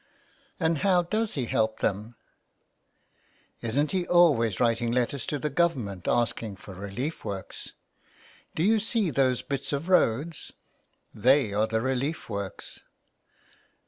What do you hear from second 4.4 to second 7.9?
writing letters to the Government asking for relief works.